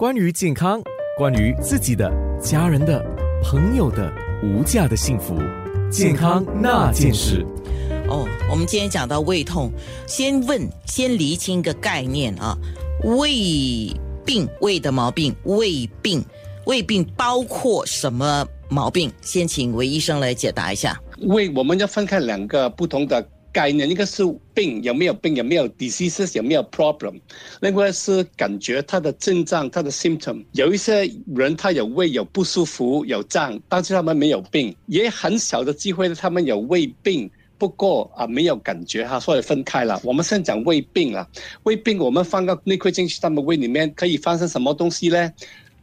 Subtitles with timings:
[0.00, 0.80] 关于健康，
[1.18, 2.10] 关于自己的、
[2.40, 3.04] 家人的、
[3.42, 4.10] 朋友的
[4.42, 5.36] 无价的幸福，
[5.90, 7.44] 健康那件事。
[8.08, 9.70] 哦，我们今天讲到胃痛，
[10.06, 12.56] 先问，先厘清一个概念啊，
[13.04, 13.94] 胃
[14.24, 16.24] 病，胃的毛病，胃病，
[16.64, 19.12] 胃病包括什么毛病？
[19.20, 20.98] 先请韦医生来解答一下。
[21.24, 23.22] 胃我们要分开两个不同的。
[23.52, 24.22] 概念一个是
[24.54, 27.20] 病有没有病有没有 diseases 有没有 problem，
[27.60, 40.00] 另外是感觉他的症状他的 symptom，有一些人他有胃有不舒服有胀，但是他们没有病，也很小的机会他们有胃病，不过啊没有感觉哈，所以分开了。
[40.04, 41.28] 我们先讲胃病了，
[41.64, 45.32] 胃病我们放个内窥进去他们胃里面可以发生什么东西呢？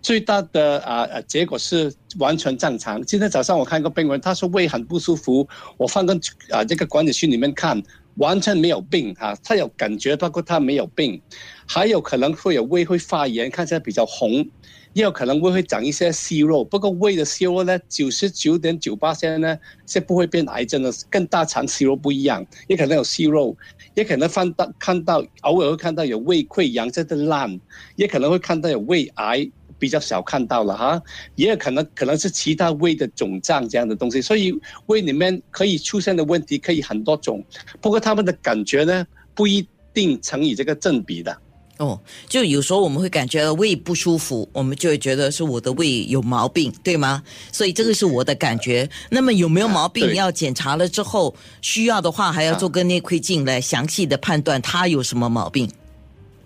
[0.08, 3.04] 最大的啊啊结果是完全正常。
[3.04, 6.18] 今天早上我看一个病人，他说胃很不舒服，我放个
[6.50, 7.84] 啊这个管理区里面看，
[8.16, 11.22] 完全没有病哈，他有感觉，包括他没有病，
[11.68, 14.48] 还有可能会有胃会发炎，看起来比较红，
[14.94, 16.64] 也有可能胃会长一些息肉。
[16.64, 23.54] 不过胃的息肉呢，九十九点九八现在呢是不会变癌症的，跟大肠息肉不一样，也可能有息肉，
[23.94, 27.60] 也可能看到看到偶尔会看到有胃溃疡在这烂，
[27.98, 29.52] 也可能会看到有胃癌。
[29.80, 31.02] 比较少看到了哈，
[31.36, 34.54] 也有可能可能是其他胃的肿胀这样的东西，所以
[34.88, 37.44] 胃里面可以出现的问题可以很多种，
[37.82, 41.38] 不过他们的感觉呢不一定成以这个正比的。
[41.78, 47.22] 哦，就有时候我们会感觉胃不舒服，我们就会觉得是我的胃有毛病，对吗？
[47.52, 48.90] 所以这个是我的感觉。
[49.12, 55.68] 那么有没有毛病要检查了之后，需要的话还要做个内窥镜来详细的判断它有什么毛病。
[55.68, 55.72] 啊，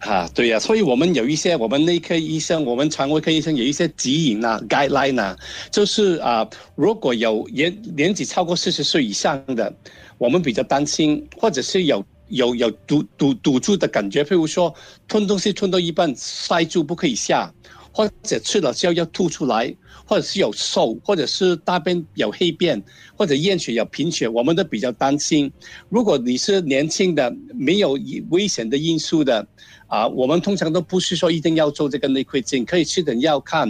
[0.02, 5.38] 啊对呀，所以我们有一些我们内科医生，我们肠胃科医生有一些指引啊，guideline 啊，
[5.70, 9.72] 就是啊，如果有年年纪超过四十岁以上的，
[10.18, 14.74] 我们比较担心，或者是有有有堵堵堵住的感觉，譬如说
[15.08, 17.54] 吞东西吞到一半塞住不可以下，
[17.92, 19.76] 或者吃了之后要吐出来，
[20.06, 22.82] 或者是有瘦，或者是大便有黑便，
[23.16, 25.52] 或者验血有贫血，我们都比较担心。
[25.90, 27.98] 如果你是年轻的，没有
[28.30, 29.46] 危险的因素的。
[29.88, 33.70] 啊，我们通常都不是说一定要做这个内窥镜，可以吃点药看，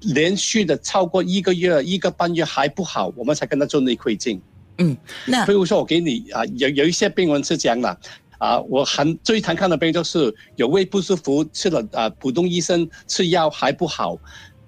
[0.00, 4.42] 连续的超过一个月、一个半月还不好，我们才跟他做内窥镜。
[4.78, 4.96] 嗯，
[5.26, 7.96] 那比如说我给你啊，有有一些病人是这样的，
[8.40, 14.18] 啊，我很最常看的病就是有胃不舒服，吃了啊普通医生吃药还不好。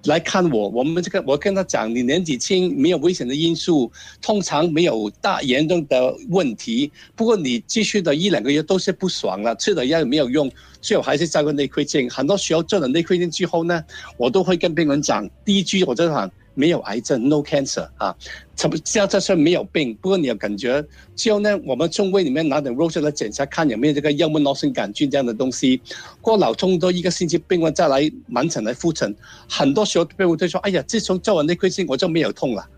[0.05, 3.91] 来看我，我们这个我跟他讲，你年纪轻，没有危险的因素，
[4.21, 6.91] 通常没有大严重的问题。
[7.15, 10.51] 不过你继续的一两个月都是不爽了，吃了药也没有用，
[10.81, 12.11] 最后还是照个内窥镜。
[12.11, 13.83] 很多时候做了内窥镜之后呢，
[14.17, 16.31] 我都会跟病人讲，第一句我就讲。
[16.55, 18.15] 没有癌症，no cancer 啊，
[18.55, 19.95] 怎么叫这是没有病？
[19.97, 20.85] 不过你有感觉，
[21.17, 25.81] 之后呢，我们从胃里面拿点肉出来检查，看有没有这个幽门螺旋杆菌这样的东西。
[26.21, 29.15] 过脑痛都一个星期，病人再来门诊来复诊，
[29.49, 32.69] 很多时候病人都说：“哎呀，自从做完内窥镜，我就没有痛了。”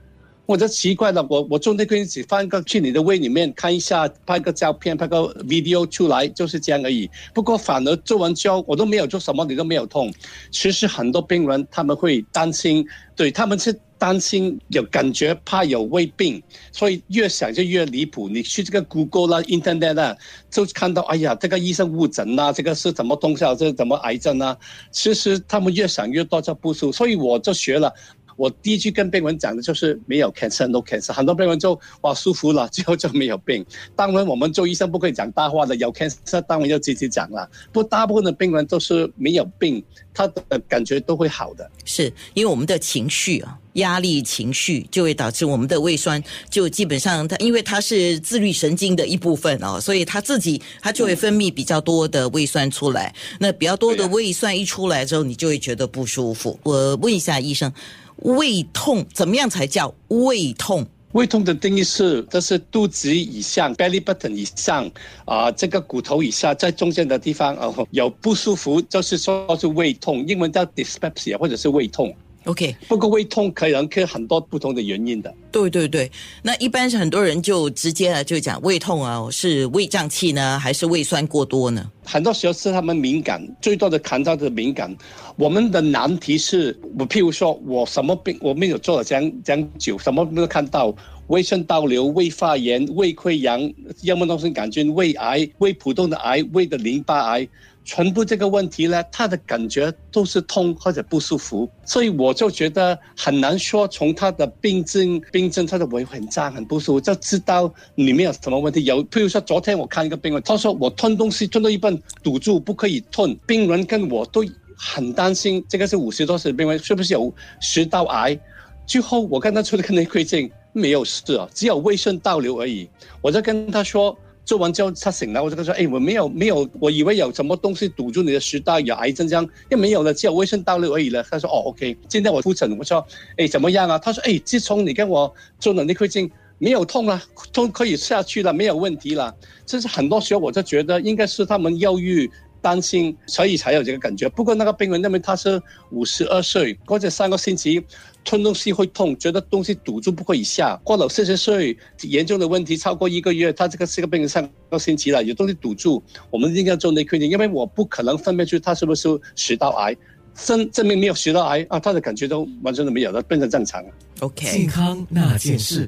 [0.46, 7.08] 我就奇怪了，我我做内窥镜只放个去你的胃里面看一下，拍个照片，拍个 video 出来，就是这样而已。
[7.32, 10.12] 不过反而做完之后，我都没有做什么，你都没有痛。
[10.50, 18.28] 其实很多病人他们会担心，对他们是担心有感觉，怕有胃病，所以越想就越离谱。
[18.28, 20.14] 你去这个 Google 啦、Internet 啦，
[20.50, 24.54] 就看到哎呀，这个医生误诊呐，这个是怎么东西啊，这是怎么癌症啊？
[24.90, 26.92] 其实他们越想越多，就不舒服。
[26.92, 27.90] 所以我就学了。
[28.36, 31.12] 我第一句跟病人讲的就是没有 cancer，no cancer。
[31.12, 33.64] 很多病人就哇舒服了，最后就没有病。
[33.94, 37.48] 当然，我们做医生不可以讲大话的，有 cancer 当然要积极讲了。
[37.72, 41.70] 不，大部分的病人都是没有病，他的感觉都会好的。
[41.84, 53.14] 是因为我们的情绪啊，压力情绪就会导致我们的胃酸就基本上它，因为它是自律神经的一部分哦，所以它自己它就会分泌比较多的胃酸出来。
[53.38, 56.58] 那比较多的胃酸一出来之后，你就会觉得不舒服。
[56.62, 57.72] 我问一下医生。
[58.18, 60.86] 胃痛怎么样才叫胃痛？
[61.12, 64.88] 胃痛的定义是，这是肚子以上 （belly button） 以上
[65.24, 72.14] 啊，这个骨头以下，在中间的地方哦，有不舒服，就是说是胃痛，英文叫 dyspepsia 或者是胃痛。
[72.44, 75.34] OK，不过胃痛可能可很多不同的原因的。
[75.50, 76.10] 对对对，
[76.42, 81.90] 那一般是很多人就直接啊就讲胃痛啊，是胃胀气呢，还是胃酸过多呢？
[82.04, 84.94] 很多时候是他们敏感，最多的看到的敏感。
[85.36, 90.94] 我们的难题是，我譬如说我什么病我没有做了这样这样久，什么没有看到，
[91.28, 97.48] 胃酸倒流、胃发炎、胃溃疡、幽门螺旋杆菌、胃癌、胃普通的癌、胃的淋巴癌。
[97.84, 108.84] 全部这个问题呢，他的感觉都是痛或者不舒服，所以我就觉得很难说从他的病症、病症，他的胃很胀、很不舒服，就知道里面有什么问题。
[108.84, 113.36] 有，譬如说昨天我看一个病人，他说我吞东西吞到一半堵住，不可以吞。
[113.46, 114.44] 病人跟我都。
[114.76, 118.36] 很担心，这个是五十多岁的病人是不是有食道癌？
[118.84, 122.90] 最后我跟他出了个内窥镜，没有事啊，只有胃酸倒流而已。
[123.22, 124.18] 我就跟他说。
[124.44, 133.04] 做完之后他醒了，我就跟他说：“哎，我没有没有，我以为有什么东西堵住你的食道，有癌症这样，又没有了，只有胃酸倒流而已了。”他说：“哦，OK。”今天我复诊，我说
[133.38, 142.30] ：“哎，怎么样啊？”他说：“哎，自从你跟我做了内窥镜，没有痛了，都可以下去了，没有问题了。”这是很多时候我就觉得应该是他们忧郁。
[142.64, 144.26] 担心，所以才有这个感觉。
[144.30, 147.84] 不过那个病人认为他是五十二岁，过这三个星期
[148.24, 150.80] 吞东西会痛，觉得东西堵住不可以下。
[150.82, 159.94] 过了四十岁，严重的问题超过一个月，他这个是个病人三个星期了，有东西堵住，我们一定要做内窥镜，因为我不可能分辨出他是不是食道癌，
[160.34, 163.90] 证证明没有食道癌啊，他的感觉都完全都没有了，变成正常了。
[164.20, 165.82] OK，健康那件事。